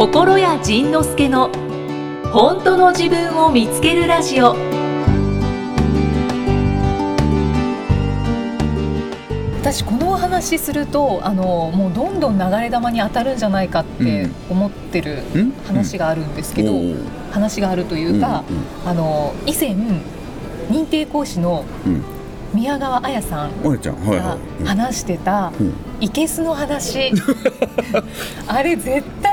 [0.00, 1.50] 心谷仁之助の
[2.32, 4.54] 本当の自分を見つけるラジオ。
[9.62, 15.52] 私このお話するとあのもうどんどん流れ弾に当たるんじゃないかって思ってるうん？
[15.66, 16.96] 話があるんですけど、おう
[17.30, 19.70] 話があるというか、うんあの以前
[20.70, 22.02] 認定講師のうん。
[22.52, 25.72] 宮川彩さんが話してたうん。
[26.00, 27.12] いけすの話。
[28.48, 29.29] あれ絶対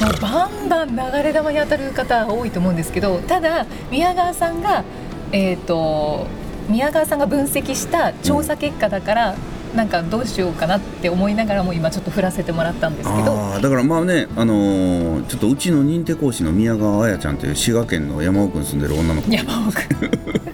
[0.00, 4.84] もうバンバン流れ弾に当たる方多いと思うんですけどただ宮川さんが
[5.32, 6.26] えっ、と
[6.68, 9.34] 宮川さんが分析した調査結果だから、
[9.74, 13.58] なんかどうしようかなって思いながらも今ちょっと振らせてもらったんですけど。
[13.60, 19.30] だからまあねあのーちょっとうちの認定講師の宮川彩ちゃんという滋賀県の山奥に住んでる女の子。
[19.30, 19.82] 山奥。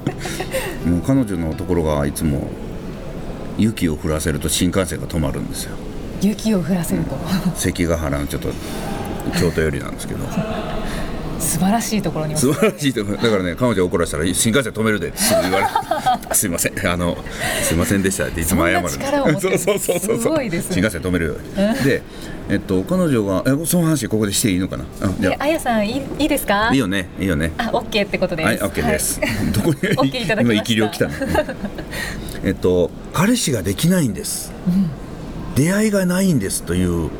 [0.88, 2.48] もう彼女のところがいつも
[3.58, 5.76] 雪を降らせると新幹線が止まるんですよ。
[6.20, 7.16] 雪を降らせると。
[7.54, 8.48] 関ヶ原のちょっと
[9.32, 10.20] 京都寄りなんですけど。
[11.38, 13.18] 素晴らしいところに素晴らしいところ。
[13.18, 15.70] だからね彼女怒らせたら新幹線止めるでってすぐ言われる。
[16.34, 16.88] すいません。
[16.88, 17.16] あの
[17.62, 18.80] すいませんでしたっていつも謝る。
[18.80, 20.18] んですそそうそうそうそう。
[20.18, 20.74] すごいですね。
[20.76, 21.26] 新幹線止める。
[21.26, 21.34] よ
[21.84, 22.02] で
[22.48, 24.84] えっと彼女がえその話ここでしていいのかな？
[25.02, 26.70] あじゃであやさんいいいいですか？
[26.70, 27.52] あいいよねいいよね。
[27.58, 28.46] あオッケーってことです。
[28.46, 29.20] はい、オッケーです。
[29.52, 30.54] どこに OK いただきました。
[30.54, 31.14] 今生き量来たね。
[32.42, 32.48] うん。
[32.48, 34.52] えっと彼氏ができないんです。
[35.54, 37.10] 出会いがないんですという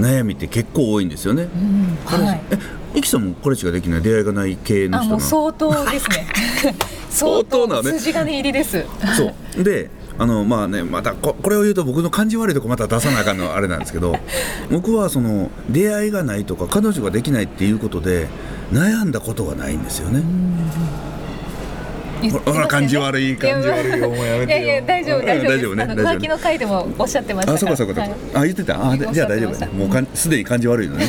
[0.00, 1.44] 悩みって結構多いんですよね。
[1.44, 1.98] うん。
[2.04, 2.40] はい。
[2.50, 2.58] え、
[2.98, 5.52] イキさんも彼氏ができない出会いがない系のあもう人なの。
[5.52, 6.26] 相当ですね。
[7.10, 7.98] 相当なね。
[7.98, 8.84] 筋金入りです。
[9.16, 9.64] そう。
[9.64, 14.16] であのまあねまたここれを言うと僕の感じ悪いとこまた出さなあかんのあれなんですけど
[14.70, 18.28] 僕はその出会いがないとか彼女ができないっていうことで
[18.70, 20.22] 悩んだことがないんですよね。
[22.28, 24.58] ほら感じ悪い感じ悪いよもうやめてよ。
[24.58, 28.10] いやいや大丈夫大丈夫ね浮気の回でもおっしゃってましたあそうかそうかはい。
[28.34, 28.90] あ言ってた？
[28.90, 29.66] あじゃあ大丈夫ね。
[29.68, 31.06] もうかんすでに感じ悪いのね、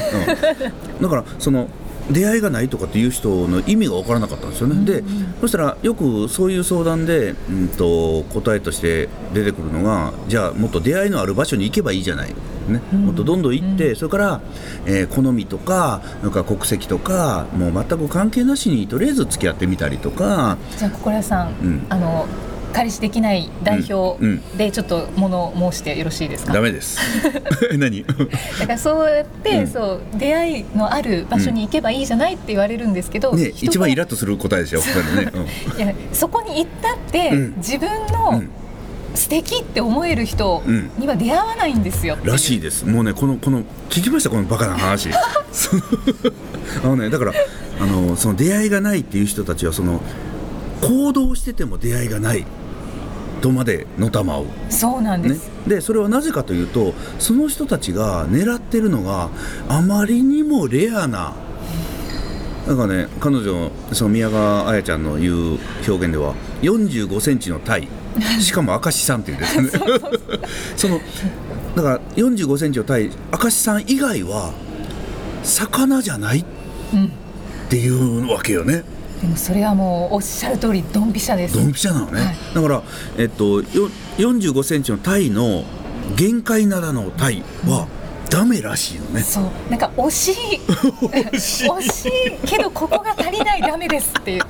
[0.99, 1.67] うん、 だからその
[2.09, 5.03] 出会いがないとかっていう人の意味が分からなかったんですよね、で
[5.39, 12.33] そしたらよくそういう相談で、うん、と答えとして出てくるのがじゃあもっと出会いのある場所に行けばいいじゃない、
[12.71, 12.81] ね。
[12.91, 14.41] もっとどんどん行って、それから、
[14.85, 20.57] えー好みとかなんか国籍とかもう全く関係なしにとりあえず付き合ってみたりとか。
[20.77, 21.85] じゃあ心屋さん、うん。
[21.89, 22.27] あの
[22.73, 24.41] 彼氏できない代表うん。
[24.57, 26.97] でちょっと物申してよろしいですか、ダメです。
[27.77, 28.05] 何？
[28.05, 29.67] だからそうやって、うん。
[29.67, 34.85] そう出会いのある場所に行けばいいじゃないって言われるんですけど、ね、一番イラッとする答えでしょ、こ
[35.17, 35.31] れね。
[35.75, 35.81] うん。
[35.83, 37.53] いやそこに行ったって、うん。
[37.57, 38.49] 自分うのん
[39.15, 42.85] 素敵って思える人うんには出会わないんですようらしいです。
[42.85, 45.09] もうね、この、この、聞きました、このバカな話。
[46.83, 47.33] あのね、だから、
[47.79, 50.01] あの、その出会いがないっていう人たちは、その。
[50.81, 52.45] 行動してても出会いがない。
[53.41, 54.45] とまでのたまう。
[54.69, 59.29] そうなんでねす、、でそれはなぜかというとその人たちが狙ってるのが
[59.67, 61.33] あまりにもレアな
[62.67, 67.87] だからね彼女その宮川彩ちゃんの言う表現では4 5センチのタイ
[68.39, 69.69] しかも明石さんっていうんですね。
[70.75, 70.99] その
[71.75, 74.51] だから4 5センチのタイ明石さん以外は
[75.43, 76.45] 魚じゃないっ
[76.93, 77.11] うん、
[77.69, 78.83] ていうわけよね。
[79.21, 81.55] でもそれはもうおっしゃる通りドンピシャです。
[81.55, 82.35] ドンピシャなのね、はい。
[82.55, 82.83] だから、
[83.17, 85.63] えっと、よ45センチのタイの
[86.15, 87.87] 限界灘のタイは
[88.31, 89.43] ダメらしいのね、そう。
[89.69, 90.61] なんか 惜しい。
[90.67, 92.11] 惜しい。
[92.47, 94.41] けどここが足りないダメですっていう。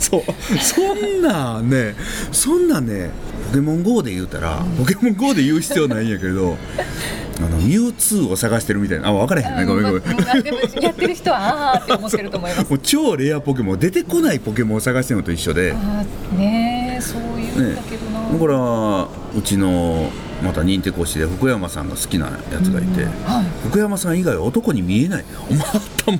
[0.00, 0.22] そう。
[0.58, 1.94] そんなね
[2.32, 3.10] そんなね
[3.48, 6.56] ポケモン GO で言うたら、ポケモン GO で言う必要ないんやけど
[7.38, 9.08] あのミュウツーを探してるみたいな。
[9.08, 9.64] あ分からへんね。
[9.66, 12.78] ごめんごめん、まあでもやってる人はあーって思ってると思います。
[12.82, 13.78] 超レアポケモン。
[13.78, 15.72] 出てこないポケモンを探してるのと一緒で。
[15.72, 20.10] あーねえそういうんだけどな、これはうちの
[20.42, 23.68] また認定講師で福山さんが好きなやつがいて、はい。
[23.68, 25.24] 福山さん以外は男に見えない。
[25.50, 25.62] お前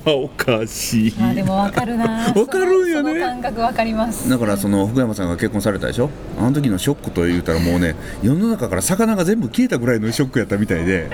[0.01, 1.15] 頭おかしい。
[1.19, 2.33] まあでもわかるな。
[2.35, 3.21] わかるんよね。
[3.21, 4.29] 感覚わかります。
[4.29, 6.09] だからその福山さんが結婚されたでしょ？
[6.39, 11.09] あの時のショックと言うたらもうね世の中から魚が全部消えたぐらいのショックやったみたいで。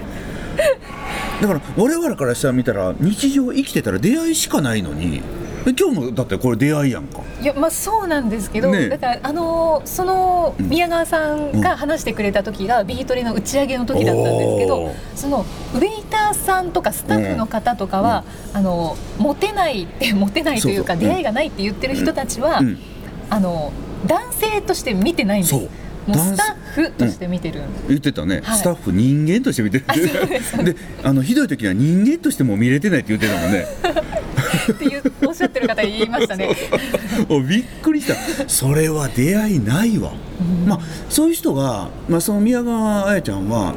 [1.41, 5.23] だから我々からしたら見たら日常生きてたら出会いしかないのに
[5.67, 7.21] え今日もだってこれ出会いやんか。
[7.41, 8.89] いやまあそうなんですけど、ねえ。
[8.89, 10.69] だからあのそのうん。
[10.69, 22.79] 宮川さんが話してくれた時がビートリの打ち上げの時だったんですけど、そのウェイターさんとかスタッフの方とかは、あのモテないって モテないというか出会いがないって言ってる人たちは、うん。
[23.29, 23.73] あの
[24.07, 25.55] 男性として見てないんです
[26.09, 26.37] ス。
[26.37, 28.59] タッフとして見てる、言ってたね、はい。
[28.59, 29.85] スタッフ人間として見てる。
[30.65, 33.67] であのひどい時は人間としても見れてないって言ってたもんね。
[34.73, 36.57] っていうおっしゃってる方言いましたね。
[37.29, 38.49] おびっくりした。
[38.49, 40.13] それは出会いないわ、
[40.67, 43.75] まあそういう人が、まあ、その宮川彩ちゃんは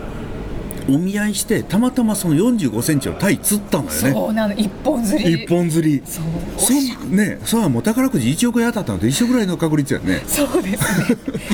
[0.89, 4.11] お見合いしてたまたまその4 5センチのタイ釣ったのよね。
[4.11, 4.53] そうなの。
[4.53, 5.43] 一本釣り。
[5.43, 6.01] 一本釣り。
[6.05, 6.23] そう。
[6.57, 6.73] そ
[7.07, 10.23] んねそれはもう宝くじ1億円当たったのと一緒ぐらいの確率やね。
[10.27, 11.09] そうです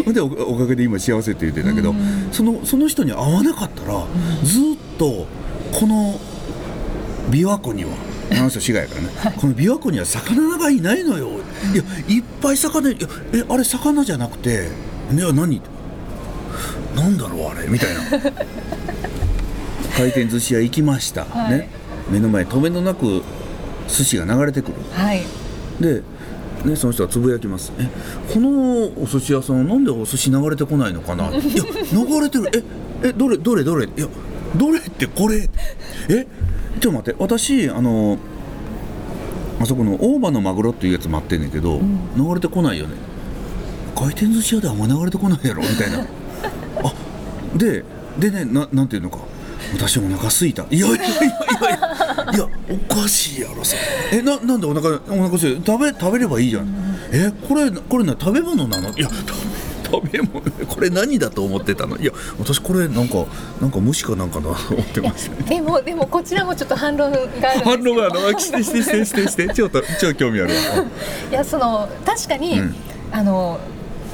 [0.06, 0.14] ね。
[0.14, 1.94] でおおかげで今幸せって言ってたけど、
[2.31, 4.06] そのその人に会わなかったら、
[4.44, 4.64] ずっ
[4.98, 5.28] と
[5.72, 6.20] この
[7.30, 7.92] 琵琶湖には
[8.31, 11.30] あの人滋賀やからね、この琵琶湖には魚がいないのよ、
[11.74, 14.70] いやいっぱい魚いやえあれ魚じゃなくて
[15.14, 15.62] いや何？
[16.96, 17.68] なんだろうあれ？
[17.68, 18.02] みたいな
[20.00, 21.51] 回転寿司屋行きました、はい。
[21.60, 21.68] ね。
[22.10, 23.22] 目の前止めのなく
[23.90, 24.75] 寿司が流れてくる。
[24.94, 25.24] はい。
[25.81, 26.01] で、
[26.63, 27.74] ね、その人がつぶやきます。
[27.78, 27.90] え
[28.34, 31.28] このお寿司屋さんなんでお寿司流れてこないのかな？
[31.36, 31.42] いや
[31.92, 32.50] 流れてる。
[33.04, 33.88] ええどれどれどれ？
[33.88, 34.07] いや
[34.56, 35.50] どれってこれ？
[36.07, 36.28] え？
[36.80, 37.16] ちょっと待って。
[37.19, 38.18] 私あの
[39.60, 41.81] あそこの大葉のマグロっていうやつ待ってんねんけど、
[42.16, 42.94] 流れてこないよね。
[43.98, 45.62] 回転寿司屋であんま流れてこないやろ？
[45.62, 46.00] みたいな。
[46.86, 46.94] あ
[47.57, 47.84] で
[48.18, 49.18] でねななんていうのか
[49.74, 50.66] 私お腹すいた。
[50.70, 52.32] いやいやいやいや。
[52.34, 53.76] いやおかしいやろさ。
[54.12, 56.68] えななんでお腹お腹すいた食べ食べればいいじゃん。
[57.12, 58.90] えこれこれな食べ物なの？
[58.96, 59.10] いや
[59.92, 60.42] 食べ物。
[60.68, 61.98] これ何だと思ってたの？
[61.98, 63.26] いや私これなんか
[63.60, 64.54] なんか虫かなんかな。
[64.56, 65.44] と思ってました。
[65.44, 67.20] でもでもこちらもちょっと反論が
[67.64, 68.40] 反論があるの？
[68.40, 69.54] してしてしてしてして。
[69.54, 70.86] ちょっとちょっと興味あるわ。
[71.32, 72.76] いやその確かに、うん。
[73.12, 73.60] あの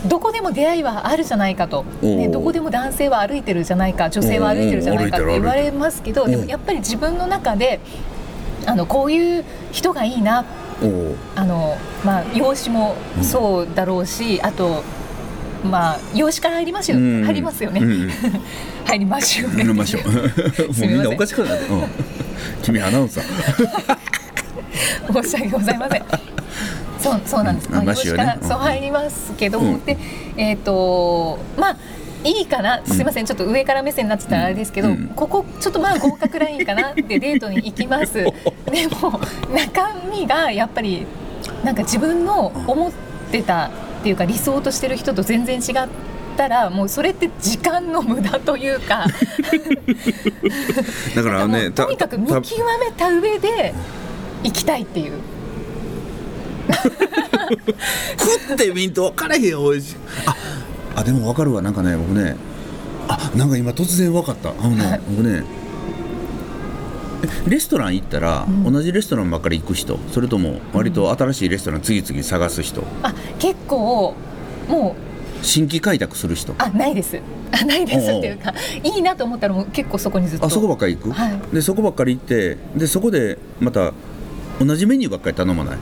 [0.07, 7.79] どこでも出会いはあるじゃないかと、ね、どこでも男性は歩いてるじゃないか女性は歩いてるじゃないかって言われますけどうんでもやっぱり自分の中で
[8.65, 10.45] あのこういう人がいいな
[11.35, 14.83] あの、まあ、容姿もそうだろうし、あと、
[15.63, 17.23] まあ、容姿から入りますよ、うん。
[17.23, 17.81] 入りますよね、
[18.85, 19.61] 入りますよね。
[19.63, 20.03] 飲みましょう。
[20.11, 21.83] もうみんなおかしくなって、うん、
[22.61, 24.03] 君アナウンサー。
[25.23, 26.34] 申し訳ございません。
[27.05, 27.69] そうそうなんです。
[27.69, 27.85] うん
[28.15, 29.97] からそう入りますけども、うんで
[30.37, 31.77] えっ、とまあ
[32.23, 38.13] いいかなすいませんちょっと上から目線になってたらあれですけど、うんここちょっとまあ合格ラインかなってデートに行きます。
[38.71, 39.19] でも
[39.53, 41.05] 中身がやっぱり
[41.63, 42.91] なんか自分の思っ
[43.31, 43.69] てたっ
[44.03, 45.87] ていうか理想としてる人と全然違っ
[46.35, 49.05] たらもうそれって時間の無駄というか。
[51.15, 52.43] だからねとにかく見極
[52.79, 53.75] めた上で
[54.43, 55.34] 行きたいっていう。
[56.89, 59.95] 食ってみんと分からへんよおいしい。
[60.25, 60.35] あ
[60.95, 61.61] あでも分かるわ。
[61.61, 62.35] なんかね僕ね
[63.07, 64.49] あなんか今突然分かった。
[64.51, 65.01] あのね、はい。
[65.09, 65.43] 僕ね
[67.45, 72.83] えレストラン行ったら、同じレストランばっかり行く人それとも割と新しいレストラン次々探す人？
[73.01, 74.13] あ結構
[74.67, 74.95] も
[75.41, 76.53] う新規開拓する人？
[76.57, 77.19] あないです。
[77.51, 78.53] あないですっていうか
[78.83, 80.45] いいなと思ったらもう結構そこにずっと。
[80.45, 81.39] あそこばっかり行く、はい。
[81.53, 83.93] でそこばっかり行ってでそこでまた
[84.59, 85.77] 同じメニューばっかり頼まない？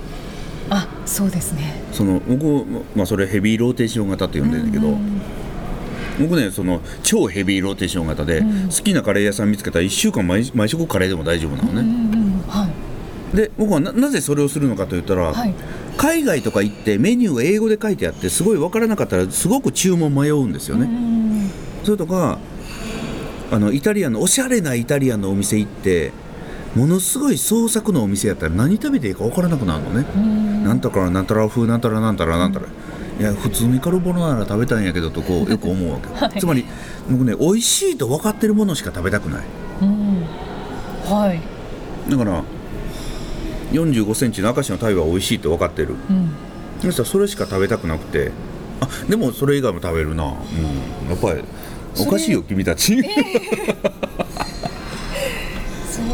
[0.75, 1.83] あそうですね。
[1.91, 2.65] その僕、
[2.95, 5.21] まあ、それヘビーローテーション型って呼んでるんだけど、うん。
[6.19, 8.69] 僕ねその超ヘビーローテーション型で、うん。
[8.69, 12.41] 好きなカレー屋さん見つけたら1週間毎毎食カレーでも大丈夫なのうんうね、ん。
[12.47, 12.67] は
[13.33, 13.37] い。
[13.37, 15.53] で僕はななぜそれをするのかといったら、はい。
[15.97, 21.23] 海外とか行ってメニューが英語で書いてあってすごい分からなかったらすごく注文迷うんですよね、うん
[21.83, 22.39] それとか
[23.51, 26.11] あのイタリアンのおしゃれなイタリアンのお店行って
[26.75, 30.63] ものすごい創作のお店やったら何食べていいか分からなくなるのね、うん。
[30.63, 36.39] なんとかなんたら風なんたらなんたらなんたら、いや普通にカルボナーラ食べたんやけどとこうよく思うわけ、はい。
[36.39, 36.65] つまり
[37.09, 39.43] 僕ね美味しいと分かってるものしか食べたくない。
[39.81, 40.23] うん。
[41.05, 41.41] はい。
[42.09, 42.43] だから
[43.71, 45.95] 4 5センチの明石のタイは美味しいって分かってる。
[46.09, 46.31] うん。
[46.81, 48.31] そしたらそれしか食べたくなくて
[48.81, 50.27] あでもそれ以外も食べるな、う
[51.05, 51.43] ん、やっぱり
[51.97, 53.11] おかしいよ君たち、そう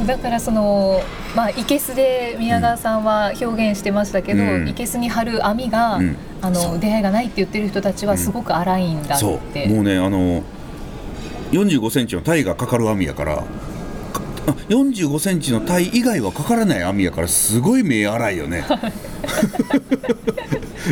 [0.06, 1.02] だからその
[1.36, 4.66] まあ生けすで宮川さんは表現してましたけど、うん。
[4.66, 6.16] 生けすに貼る網が、うん。
[6.42, 9.38] あの出会いがないって言ってる人たちはすごく荒いんだっそう。
[9.54, 10.42] て、もうねあの
[11.52, 13.44] 4 5センチのタイがかかる網やからか
[14.48, 18.64] あ4 5センチのタイ以外はかからない網やからすごい目荒いよね。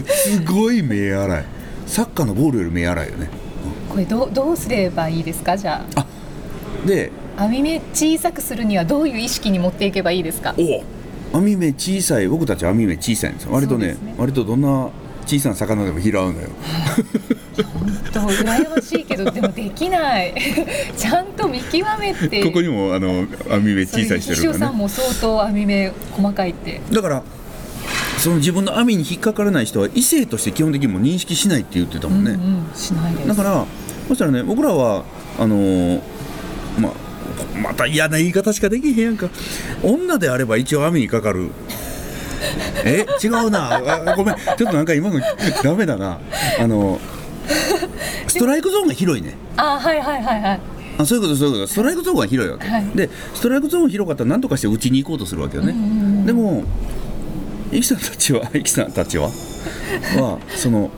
[0.07, 1.45] すごい目荒い。
[1.85, 3.29] サッカーのゴールより目荒いよね。
[3.89, 5.55] これどうどうすればいいですか？
[5.55, 6.05] じゃあ
[6.85, 10.55] で網目小さくするにはどういう意識に持っていけばいいですか？
[10.57, 12.27] お網目小さい。
[12.27, 13.53] 僕たち網目小さいんですよ。
[13.53, 14.15] 割とねね。
[14.17, 14.89] 割とどんな
[15.25, 16.49] 小さな魚でも拾うのよ。
[18.13, 20.33] と羨ましいけどでもできない。
[20.97, 22.43] ちゃんと見極めて。
[22.43, 24.75] ここにもあの網目小さいしてるからね。
[24.75, 26.81] んも相当網目細かいって。
[26.91, 27.23] だから
[28.17, 33.27] その自分の網に引っかからない人は異性として基本的にも認識しないって言ってたもんね、うんうん、しないです。
[33.27, 33.65] だから
[34.07, 35.03] そしたらね僕らは
[35.39, 35.99] あのー
[36.79, 37.06] まあ
[37.61, 39.29] また嫌な言い方しかできへんやんか。
[39.83, 41.51] 女であれば一応網にかかる。
[42.85, 43.05] え？
[43.23, 43.75] 違うな。
[43.75, 44.35] あごめん。
[44.35, 45.19] ちょっとなんか今の
[45.63, 46.19] ダメだな。
[46.59, 46.99] あの
[48.27, 49.35] ストライクゾーンが広いね。
[49.57, 50.61] あはいはいはいはい。
[50.99, 51.67] あそういうことそういうこと。
[51.67, 52.85] ストライクゾーンが広いわけ、はい。
[52.95, 55.73] でストライクゾーンが広かったら何とかして打ちに行こうとするわけよね、
[56.25, 56.63] でも
[57.71, 59.27] イキさんたちはイキさんたちは？
[59.27, 60.89] はその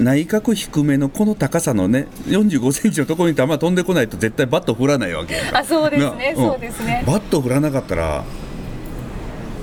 [0.00, 5.58] 内角低めのこの高さのね4 5センチのところに球飛んでこないと絶対バット振らないわけやんか。
[5.60, 7.04] あそうですねなうんそうですね。
[7.06, 8.24] バット振らなかったら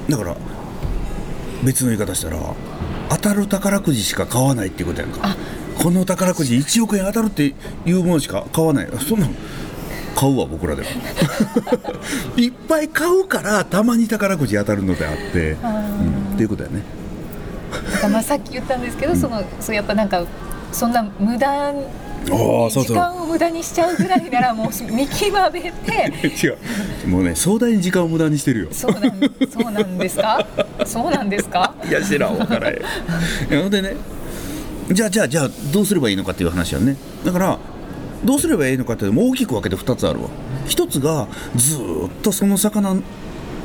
[0.09, 0.35] だから
[1.63, 2.37] 別の言い方したら
[3.09, 5.35] 当たる宝くじしか買わないっていうことやんか。
[5.81, 8.89] この宝くじ1億円当たるっていうものしか買わない。
[9.07, 9.35] そんなん
[10.15, 10.87] 買うわ僕らでも
[12.37, 16.83] いっぱい買うからたまに宝くじ当たるのであって、うん、っていうことやね
[18.11, 20.25] まあさっき言ったんですけど、そのそうやっぱなんか
[20.71, 21.73] そんな無駄
[22.25, 26.11] 時間を無駄にしちゃうぐらいなら もう見極めて。
[26.45, 26.57] 違う。
[27.07, 28.67] もうね壮大に時間を無駄にしてるよ。
[28.71, 29.01] そうなん
[29.51, 30.45] そうなんですか？
[30.85, 31.73] そうなんですか？
[31.87, 32.79] いや知らん分からへんい
[33.55, 33.95] やほんでね
[34.91, 36.95] じゃあじゃあじゃあどうすればいいのかっていう話やね。
[37.25, 37.57] だから
[38.23, 40.27] どうすればいいのかってもう大きく分けて2つあるわ。
[40.67, 42.95] 一つがずーっとその魚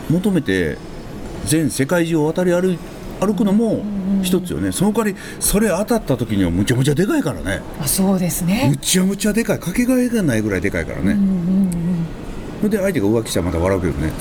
[0.09, 0.79] 求めて
[1.45, 2.79] 全世界中を渡り歩い
[3.21, 3.83] 歩くのも
[4.23, 4.73] 一つよね。
[4.73, 7.63] その代わりそれ当たった時にはむちゃむちゃでかいからね。
[7.81, 8.69] あそうですね。
[8.71, 9.59] むちゃむちゃでかい。
[9.59, 11.17] かけがえがないぐらいでかいからね、
[12.59, 14.13] それで相手が浮気したらまた笑うけどね。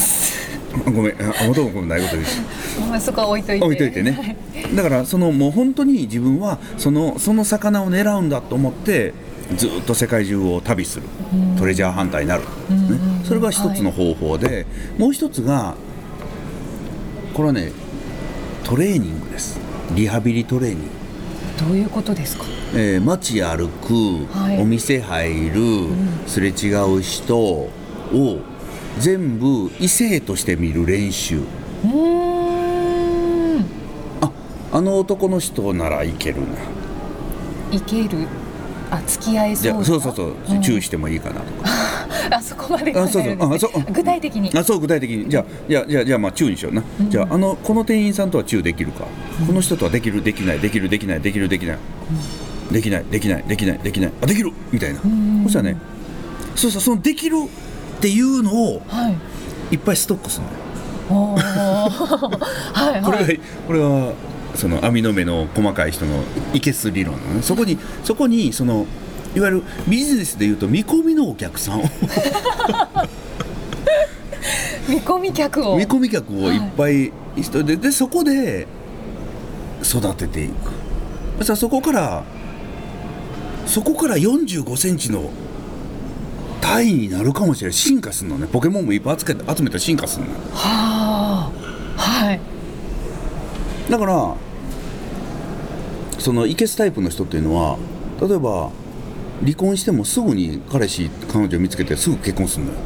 [0.87, 1.13] あ ごめん。
[1.21, 2.41] あ元も子もないことです。
[2.89, 3.65] まあそこは置いといて。
[3.65, 4.37] 置いといてね。
[4.75, 9.13] だからそのもう本当に自分はそのその魚を狙うんだと思って
[9.57, 11.03] ずっと世界中を旅する。
[11.57, 12.47] トレジャーハンターになる、ね、
[13.23, 14.65] それが一つの方法で、
[14.97, 15.75] もう一つが
[17.33, 17.71] これはね
[18.65, 19.59] トレーニングです。
[19.93, 20.89] リハビリトレーニング。
[21.67, 22.45] どういうことですか？
[22.73, 23.93] えー街歩く、
[24.35, 24.59] はい。
[24.59, 25.61] お店入る、
[26.25, 27.69] すれ違う人を
[28.97, 31.37] 全部異性として見る練習。
[31.37, 33.65] うーん。
[34.21, 34.31] あ
[34.73, 36.47] あの男の人ならいけるな。
[37.71, 38.27] いける？
[38.89, 40.15] あ付き合えじゃそうなそうそう。
[40.47, 40.61] そう、ん。
[40.61, 41.69] 注意してもいいかなとか
[42.31, 43.53] あそこまで考あそうそう。
[43.53, 43.93] あそう。
[43.93, 44.51] 具体的に。
[44.57, 45.29] あそう具体的に。
[45.29, 49.05] じゃあじゃあじゃあじゃあまあ注意にしような、じゃああのこの店員さんとは注意できるか、
[49.45, 50.59] この人とはできるできない。
[50.59, 51.21] できるできない。
[51.21, 51.77] できるできない、
[52.71, 53.05] できない。
[53.05, 53.43] できない。
[53.47, 53.79] できない。
[53.79, 54.11] できない。
[54.21, 54.51] あできる！
[54.71, 54.99] みたいな、
[55.43, 55.77] そしたらね
[56.55, 57.37] そうそうそのできる！
[57.97, 59.75] っていうのをはい。
[59.75, 61.33] いっぱいストックするのよ。
[61.33, 61.41] おー。
[62.73, 64.13] はいこれが、はいこれは
[64.55, 67.41] その網の目の細かい人のいけす理論ね。
[67.41, 68.85] そこにそこにその
[69.35, 71.81] いわゆるビジネスでいうと見込みのお客さん。
[71.81, 71.83] を
[74.87, 75.77] 見込み客を。
[75.77, 76.57] 見込み客をい。
[76.57, 78.65] っぱい人ででそこで
[79.83, 80.53] 育てていく。
[81.39, 82.23] そしたらそこから
[83.65, 85.29] そこから4 5センチの
[86.61, 87.73] 単位になるかもしれない。
[87.73, 88.47] 進化するのね。
[88.47, 90.31] ポケモンもいっぱい集めたら進化するの。
[90.53, 91.51] はあ。
[91.97, 92.39] はい。
[93.89, 94.35] だから
[96.19, 97.77] そのイケスタイプの人っていうのは
[98.19, 98.71] 例えば
[99.43, 102.77] 離婚してもすぐに彼氏彼女見つけてすぐ結婚するのよ。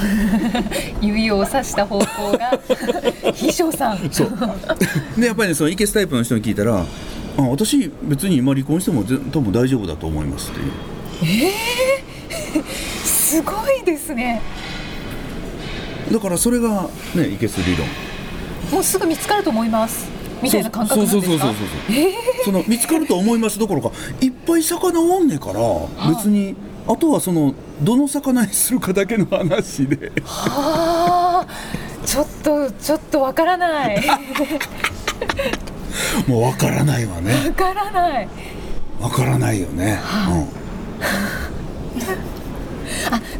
[1.02, 2.58] 指をさした方向が
[3.34, 4.08] 秘書さん。
[4.10, 4.30] そう。
[5.18, 6.84] でやっぱりねそのイケスタイプの人に聞いたら
[7.36, 10.60] 「あ私別に今離婚してもぜ多分大丈夫だと思います」って
[11.26, 11.52] いう。
[13.04, 14.40] すごいですね。
[16.10, 17.86] だからそれがねイケス理論。
[18.72, 20.06] もうすぐ見つかると思います
[20.42, 21.26] みたいな感覚なんですか？
[21.26, 21.66] そうそうそうそうそう。
[22.44, 25.60] その見つかると思いますどころかいっぱい魚おんねんから
[26.08, 26.54] 別に
[26.88, 30.10] あとはそのどの魚にするかだけの話で。
[30.24, 32.06] はあ。
[32.06, 34.00] ちょっとちょっとわからない。
[36.26, 37.34] もうわからないわね。
[37.46, 38.28] わからない。
[39.00, 40.44] わからないよね、 あ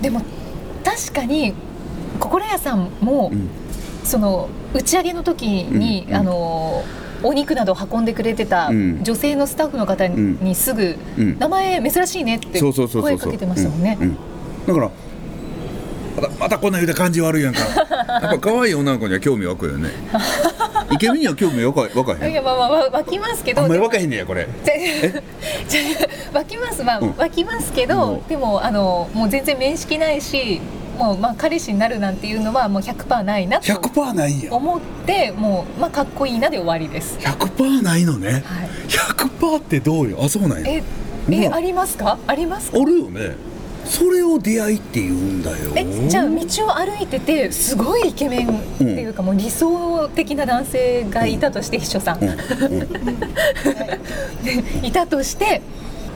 [0.01, 0.23] でも
[0.83, 1.53] 確かに
[2.19, 3.47] 心屋さんも、ん
[4.11, 6.17] その打ち上げの時に、うんうん。
[6.17, 6.85] あの
[7.23, 9.05] お肉などを運んでくれてたうん。
[9.05, 11.39] 女性のスタッフの方にすぐ、うん。
[11.39, 13.97] 名前珍しいねって声かけてましたもんね。
[14.67, 14.91] だから
[16.39, 17.61] またこんな言うて感じ悪いやんか。
[18.21, 19.91] やっぱ可愛い女の子には興味湧くよね。
[20.91, 22.33] イケメンには興味湧か湧かへん。
[22.33, 24.49] いやまあまあわ湧きますけどあんまり湧かへんねやこれ。
[26.35, 26.83] 湧きます。
[26.83, 27.15] まあ、うん。
[27.17, 28.29] 湧きますけど、うん。
[28.29, 30.61] でもあのもう全然面識ないし
[31.01, 33.65] もうまあ彼氏になるなんていうのはもう100%ないなと。
[33.67, 34.41] 100%ないん。
[34.41, 37.19] や思ってもうまあかっこいいなで終わりです。
[37.19, 38.69] 100%ないのね、はい。
[38.87, 40.19] 100%ってどうよ？
[40.23, 40.71] あそうなんや。
[40.71, 40.83] え
[41.31, 42.19] えありますか？
[42.27, 42.79] ありますか？
[42.79, 43.35] あるよね。
[43.87, 45.57] それを出会いって言うんだよ。
[45.75, 52.21] えじゃあ道を歩いててすごいイケメンっていうか、もう理想的な男性がいたとして秘書さん、
[54.85, 55.63] いたとして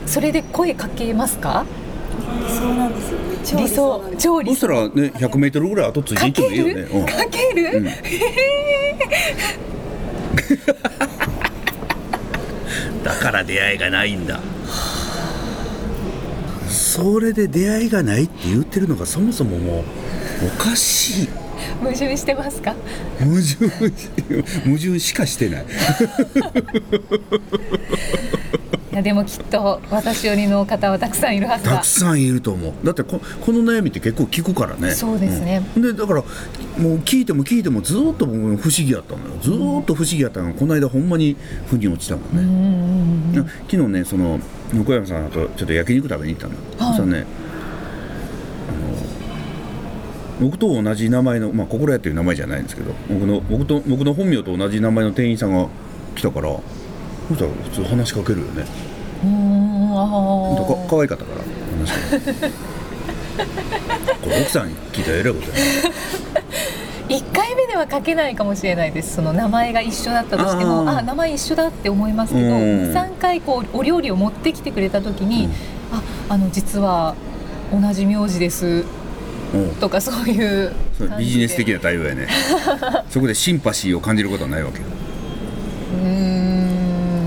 [0.05, 1.65] それで声かけますか？
[2.57, 3.17] そうなんですよ。
[3.19, 3.25] ね。
[3.45, 7.05] 超理想超理想そしたらね 100m ぐらい後ついていってもいいよね、うん。
[7.05, 7.85] かける、うん。
[13.03, 14.39] だから出会いがないんだ。
[16.67, 19.83] それで出会いがないって言ってるのがそもそももう
[20.47, 21.29] おかしい。
[21.81, 22.73] 矛盾してますか？
[23.19, 23.67] 矛盾
[24.65, 25.65] 矛盾しかしてない
[28.95, 31.71] いやでもきっと私寄りの方はたくさんいるはずだ。
[31.75, 32.73] たくさんいると思う。
[32.81, 34.91] だってここの悩みって結構聞くからね。
[34.91, 35.67] そうですね。
[35.75, 35.81] うん。
[35.81, 39.35] でだからもう聞いても聞いてもずーっと僕不思議やったのよ。
[39.41, 41.35] ずーっと不思議やったのがこの間ほんまに
[41.67, 43.45] 腑に落ちたもんね、うん。
[43.69, 44.39] 昨日ねその
[44.73, 46.53] 横山さんとちょっと焼肉食べに行ったの。
[46.53, 46.87] よ、はい。
[46.91, 47.25] そしたらね
[50.39, 55.67] あの僕と同じ名前のまあ心屋っていう名前じゃないんですけど僕の僕と僕の本名と同じ名前の店員さんが
[56.15, 56.57] 来たから
[57.29, 58.65] そしたら普通話しかけるよね。
[59.23, 61.41] うーんあほんとかー可愛かったから。
[61.79, 62.53] 話しかける
[64.21, 65.61] これ奥さんに聞いたらえらいことやね
[67.09, 69.15] 一回目では書けないかもしれないです。
[69.15, 70.97] その名前が一緒だったとしてもあー。
[70.99, 72.53] あ名前一緒だって思いますけどうん。
[72.93, 75.51] 23回こうお料理を持ってきてくれた時に、うん。
[75.51, 77.15] ああの実は
[77.71, 78.85] 同じ名字です。
[79.53, 79.57] う。
[79.57, 80.71] んとかそういう
[81.19, 82.27] ビジネス的な対応やね。
[83.11, 84.85] そこでシンパシーを感じることはないわけよ。
[86.01, 86.64] うーん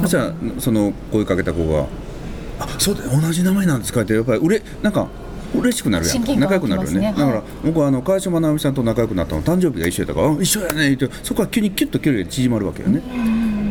[0.08, 1.86] そしたらその声かけた子が
[2.60, 5.08] 「あそうだよ同じ名前なんですか」ってやっぱりうれなんか
[5.54, 7.14] 嬉しくなるやん仲良くなるよね。
[7.16, 9.42] だから僕はあの川島直美さんと仲良くなったの。
[9.42, 11.08] 誕生日が一緒やったからあ「一緒やね」って。
[11.22, 13.00] そこから急にキュッと距離が縮まるわけよね。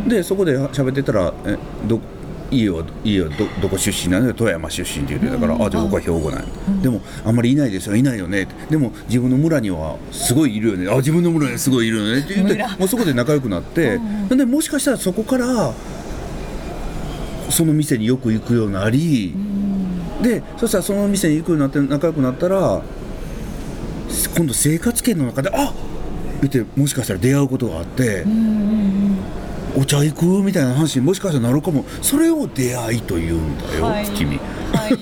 [0.08, 2.00] でそこで喋ってたら「えど
[2.50, 6.46] 家は家はどどこ出身なの富山出身」って言ってたから「うんあじゃあ僕は兵庫なんや
[6.82, 7.96] でもあんまりいないですよ。
[7.96, 12.70] いないよね」でも自分の村にはすごいいるよねあ自分の村にすごいいるよねって言って村。
[12.78, 14.00] もうそこで仲良くなって。
[14.30, 15.74] でもしかしたらそこから
[17.50, 19.34] その店によく行くようになり
[20.22, 22.82] でそしたらその店に行くようになって仲良くなったら
[24.36, 25.74] 今度生活圏の中で「あ
[26.42, 28.26] 見てもしかしたら出会うことがあって。
[29.76, 31.86] お茶行くみたいな話にもしかしたらなるかも。
[32.02, 34.08] それを出会いと言うんだよ、はい。
[34.08, 34.40] 君
[34.74, 34.94] はい。
[34.94, 34.98] っ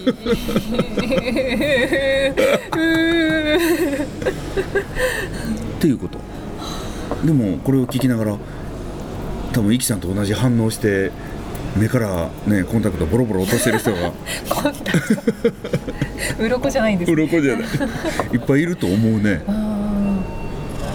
[5.79, 6.19] ていうこと。
[7.25, 8.37] でもこれを聞きながら
[9.53, 11.11] 多分イキさんと同じ反応して
[11.75, 14.11] 目からねコンタクトボロボロ落としてる人が。
[14.49, 16.43] コンタクト。
[16.43, 17.11] 鱗じゃないんです。
[17.11, 17.65] 鱗じゃない。
[18.33, 19.41] いっぱいいると思うね。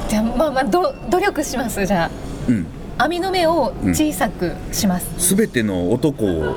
[0.09, 2.11] じゃあまあまあど努力しますじゃあ。
[2.49, 2.67] うん。
[2.99, 5.37] 網の目を小さくします。
[5.37, 6.57] 全ての男を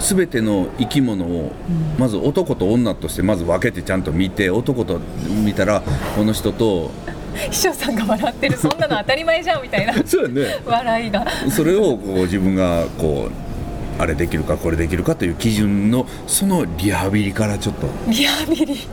[0.00, 1.52] 全ての生き物を
[1.98, 5.00] まず男と女としてまず分けてちゃんと見て男と
[5.44, 5.82] 見たら
[6.16, 6.90] この人と
[7.50, 9.94] 秘書さんが笑ってるそんなの当たり前じゃんみたいな。
[10.04, 10.60] そうやね。
[10.64, 11.26] 笑いが。
[11.50, 17.88] それをこう自分がこうあれできるかこれできるかという基準のそのリハビリからちょっと。
[18.08, 18.88] リハビリ。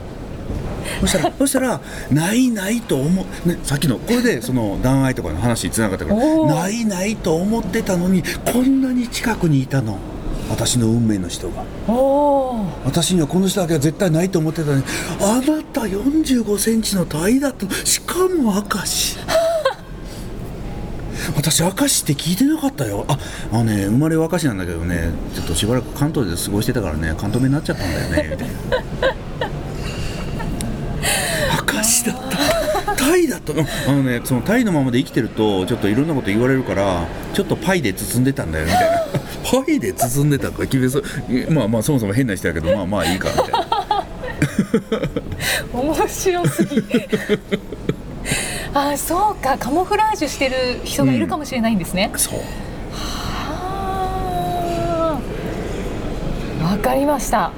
[1.01, 1.81] そしたら そしたら
[2.11, 9.97] ないないと思う、ね、さっきのこれでその談愛とかの話につながったからないないと思ってたのにこんなに近くにいたの
[10.49, 11.63] 私の運命の人が。
[12.85, 14.83] 私にはこの人だけは絶対ないと思ってたのに
[15.21, 17.71] あなた4 5センチのタイだったの。
[17.71, 19.17] しかも明石。
[21.35, 23.05] 私明石って聞いてなかったよ。
[23.07, 23.17] あ
[23.51, 28.53] あのね生まれは明石なんだけどねちょっとしばらく関東で過ごしてたからね関東弁になっちゃったんだよねみたいな。
[31.73, 32.95] 明石だった。
[32.95, 33.65] タイだったの。
[33.87, 39.24] あのねそのタイのままで生きてるとちょっといろんなこと言われるからちょっとパイで包んでたんだよみたいな
[39.63, 41.01] パイで包んでたか君そ
[41.49, 43.65] まあまあそもそも変な人やけど まあまあいいかみたいな
[45.73, 46.83] 面白すぎ。
[48.73, 52.11] あーそうかカモフラージュしてる人がいるかもしれないんですね。
[52.17, 52.39] そう
[52.91, 55.17] は
[56.61, 56.65] あ。
[56.71, 57.51] わかりました。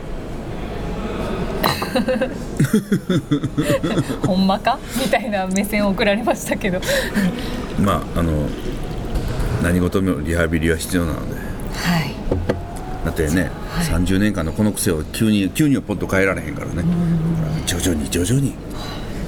[4.25, 4.77] ほんまか？
[5.03, 6.79] みたいな目線を送られましたけど。
[7.79, 8.47] まああの
[9.63, 11.46] 何事もリハビリは必要なので
[11.77, 12.13] はい。
[13.05, 13.85] だってね、はい。
[13.85, 16.83] 30年間のこの癖を急に急にはポッと変えられへんからね。
[17.65, 18.55] 徐々に徐々に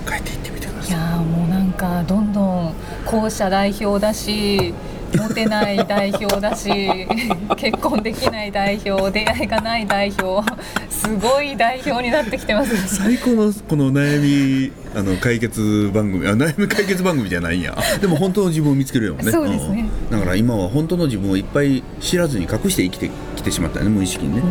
[0.08, 0.90] 変えていってみてください。
[0.90, 2.74] いやーもうなんかどんどん
[3.06, 4.74] 校舎代表だし
[5.18, 6.70] モテない代表だし
[7.58, 10.48] 結婚できない代表出会いがない代表
[10.90, 12.96] すごい代表になってきてます。
[12.96, 17.76] 最高のこの悩みあの解決番組あ悩み解決番組じゃないんや。
[17.78, 19.32] あでも本当の自分を見つけるよね。
[19.32, 19.84] そうですね。
[19.84, 19.90] ん。
[20.12, 24.42] だから今は本当の自分をいっぱい知らずに隠して生きてきてしまったよね無意識にね。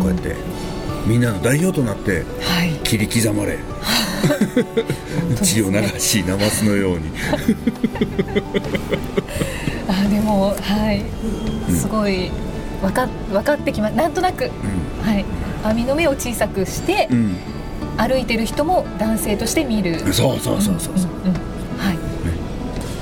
[0.00, 0.34] こうやって
[1.06, 2.70] みんなの代表となってはい。
[2.84, 3.58] 切り刻まれ
[5.42, 7.10] 血を流しナマスのように。
[9.88, 11.02] あでもはい。
[11.74, 12.30] すごい
[12.82, 14.50] 分か分かってきまなんとなく、
[15.02, 15.24] はい。
[15.64, 17.36] 網の目を小さくして、うん、
[17.96, 20.02] 歩いてる人も男性として見る。
[20.04, 20.98] うん、そうそうそうそう。
[20.98, 21.50] そううん。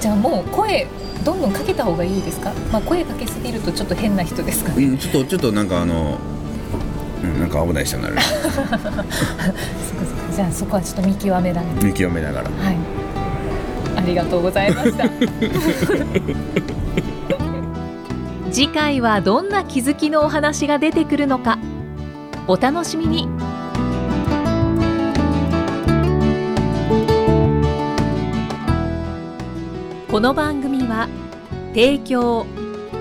[0.00, 0.86] じゃあもう声
[1.24, 4.84] どんどんかけた方がいいですか、まあ、声かけすぎるとちょっと変な人ですかね。
[4.84, 6.18] うんちょっとちょっとなんかあの
[7.22, 8.16] うん、なんか危ない人になる。
[8.22, 9.04] そっかそっか
[10.38, 12.48] じゃあそこはちょっと見極められて見極めながら。
[12.48, 12.76] はい。
[13.96, 15.10] ありがとうございました。
[18.52, 21.58] 次回はどんな気づきのお話が出てくるのか。
[22.46, 23.26] お楽しみに。
[30.08, 31.08] この番組は
[31.74, 32.46] 提供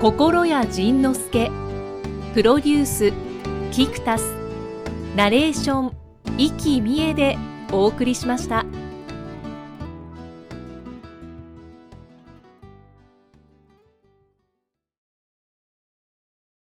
[0.02, 1.52] 心谷仁之助
[2.34, 3.12] プロデュース
[3.70, 4.24] キクタス
[5.14, 5.97] ナレーション
[6.36, 7.38] 生きみえで
[7.72, 8.64] お送りしました。